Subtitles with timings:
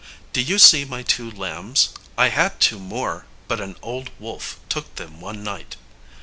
[0.33, 1.89] Do you see my two lambs?
[2.17, 5.75] I had two more; but an old wolf took them one night.